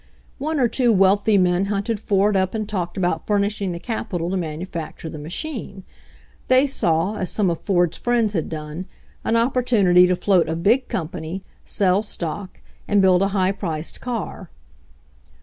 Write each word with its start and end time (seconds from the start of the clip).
One 0.39 0.59
or 0.59 0.67
two 0.67 0.91
wealthy 0.91 1.37
men 1.37 1.65
hunted 1.65 1.99
Ford 1.99 2.35
up 2.35 2.55
and 2.55 2.67
talked 2.67 2.97
about 2.97 3.27
furnishing 3.27 3.71
the 3.71 3.77
capital 3.79 4.31
to 4.31 4.35
manufac 4.35 4.97
ture 4.97 5.11
the 5.11 5.19
machine. 5.19 5.83
They 6.47 6.65
saw, 6.65 7.17
as 7.17 7.29
some 7.29 7.51
of 7.51 7.59
Ford's 7.59 7.99
friends 7.99 8.33
had 8.33 8.49
done, 8.49 8.87
an 9.23 9.35
opportunity 9.35 10.07
to 10.07 10.15
float 10.15 10.49
a 10.49 10.55
big, 10.55 10.87
company, 10.87 11.43
sell 11.65 12.01
stock, 12.01 12.61
and 12.87 12.99
build 12.99 13.21
a 13.21 13.27
high 13.27 13.51
priced 13.51 14.01
car. 14.01 14.49